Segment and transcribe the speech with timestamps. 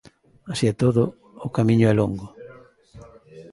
[0.51, 1.03] Así e todo,
[1.47, 2.27] o camiño é longo.